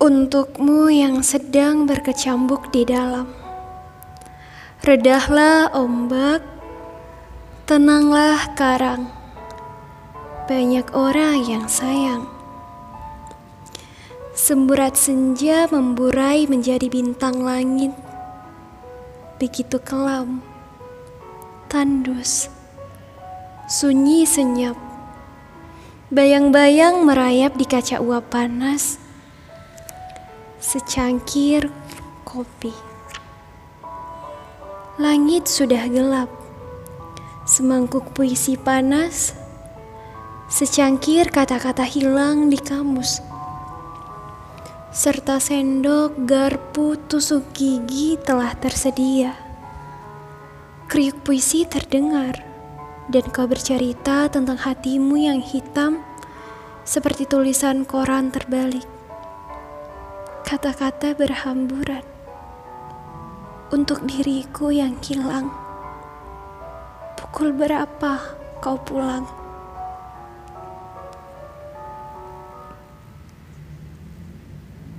Untukmu 0.00 0.88
yang 0.88 1.20
sedang 1.20 1.84
berkecambuk 1.84 2.72
di 2.72 2.88
dalam, 2.88 3.28
redahlah 4.80 5.68
ombak, 5.76 6.40
tenanglah 7.68 8.48
karang. 8.56 9.12
Banyak 10.48 10.88
orang 10.96 11.44
yang 11.44 11.68
sayang. 11.68 12.24
Semburat 14.32 14.96
senja 14.96 15.68
memburai 15.68 16.48
menjadi 16.48 16.88
bintang 16.88 17.44
langit. 17.44 17.92
Begitu 19.36 19.76
kelam, 19.84 20.40
tandus, 21.68 22.48
sunyi 23.68 24.24
senyap. 24.24 24.80
Bayang-bayang 26.08 27.04
merayap 27.04 27.52
di 27.60 27.68
kaca 27.68 28.00
uap 28.00 28.32
panas 28.32 29.09
secangkir 30.70 31.66
kopi. 32.22 32.70
Langit 35.02 35.50
sudah 35.50 35.90
gelap, 35.90 36.30
semangkuk 37.42 38.14
puisi 38.14 38.54
panas, 38.54 39.34
secangkir 40.46 41.26
kata-kata 41.34 41.82
hilang 41.82 42.54
di 42.54 42.58
kamus, 42.62 43.18
serta 44.94 45.42
sendok, 45.42 46.14
garpu, 46.22 46.94
tusuk 47.10 47.50
gigi 47.50 48.14
telah 48.22 48.54
tersedia. 48.54 49.34
Kriuk 50.86 51.18
puisi 51.26 51.66
terdengar, 51.66 52.46
dan 53.10 53.26
kau 53.34 53.50
bercerita 53.50 54.30
tentang 54.30 54.62
hatimu 54.62 55.18
yang 55.18 55.42
hitam 55.42 55.98
seperti 56.86 57.26
tulisan 57.26 57.82
koran 57.82 58.30
terbalik. 58.30 58.99
Kata-kata 60.50 61.14
berhamburan 61.14 62.02
untuk 63.70 64.02
diriku 64.02 64.74
yang 64.74 64.98
hilang. 64.98 65.46
Pukul 67.14 67.54
berapa 67.54 68.18
kau 68.58 68.74
pulang? 68.82 69.30